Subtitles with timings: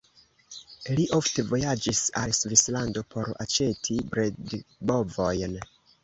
[0.99, 5.55] Li ofte vojaĝis al Svislando por aĉeti bredbovojn.